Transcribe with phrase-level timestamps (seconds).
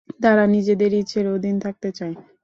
[0.23, 2.15] তারা নিজেদের ইচ্ছের অধীন থাকতে চায়!